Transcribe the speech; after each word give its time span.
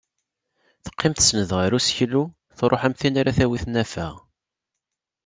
Teqqim 0.83 1.13
tsenned 1.13 1.51
ɣer 1.57 1.71
useklu 1.77 2.23
truḥ 2.57 2.81
am 2.87 2.93
tin 2.99 3.19
ara 3.21 3.37
tawi 3.37 3.57
tnafa. 3.63 4.07